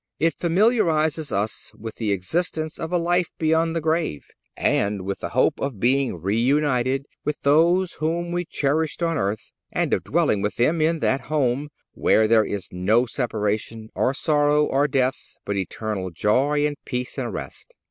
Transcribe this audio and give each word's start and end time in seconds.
It 0.17 0.33
familiarizes 0.33 1.31
us 1.31 1.71
with 1.77 1.97
the 1.97 2.11
existence 2.11 2.79
of 2.79 2.91
a 2.91 2.97
life 2.97 3.29
beyond 3.37 3.75
the 3.75 3.81
grave, 3.81 4.25
and 4.57 5.03
with 5.03 5.19
the 5.19 5.29
hope 5.29 5.59
of 5.59 5.79
being 5.79 6.19
reunited 6.19 7.05
with 7.23 7.39
those 7.43 7.93
whom 7.99 8.31
we 8.31 8.45
cherished 8.45 9.03
on 9.03 9.15
earth, 9.15 9.51
and 9.71 9.93
of 9.93 10.03
dwelling 10.03 10.41
with 10.41 10.55
them 10.55 10.81
in 10.81 11.01
that 11.01 11.21
home 11.29 11.69
where 11.91 12.27
there 12.27 12.43
is 12.45 12.67
no 12.71 13.05
separation, 13.05 13.89
or 13.93 14.15
sorrow, 14.15 14.65
or 14.65 14.87
death, 14.87 15.35
but 15.45 15.55
eternal 15.55 16.09
joy 16.09 16.65
and 16.65 16.77
peace 16.83 17.19
and 17.19 17.31
rest. 17.31 17.75